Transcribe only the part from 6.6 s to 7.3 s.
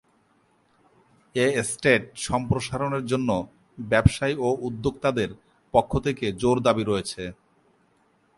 দাবী রয়েছে।